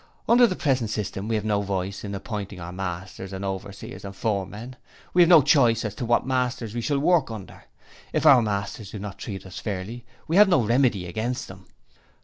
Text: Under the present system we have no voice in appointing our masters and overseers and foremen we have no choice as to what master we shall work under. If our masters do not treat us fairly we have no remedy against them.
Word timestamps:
Under 0.27 0.47
the 0.47 0.55
present 0.55 0.89
system 0.89 1.27
we 1.27 1.35
have 1.35 1.45
no 1.45 1.61
voice 1.61 2.03
in 2.03 2.15
appointing 2.15 2.59
our 2.59 2.71
masters 2.71 3.31
and 3.31 3.45
overseers 3.45 4.03
and 4.03 4.15
foremen 4.15 4.75
we 5.13 5.21
have 5.21 5.29
no 5.29 5.43
choice 5.43 5.85
as 5.85 5.93
to 5.93 6.05
what 6.07 6.25
master 6.25 6.67
we 6.73 6.81
shall 6.81 6.97
work 6.97 7.29
under. 7.29 7.65
If 8.11 8.25
our 8.25 8.41
masters 8.41 8.89
do 8.89 8.97
not 8.97 9.19
treat 9.19 9.45
us 9.45 9.59
fairly 9.59 10.03
we 10.27 10.37
have 10.37 10.49
no 10.49 10.63
remedy 10.65 11.05
against 11.05 11.47
them. 11.49 11.67